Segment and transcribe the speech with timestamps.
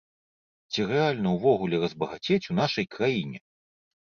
[0.71, 3.39] Ці рэальна ўвогуле разбагацець у нашай краіне?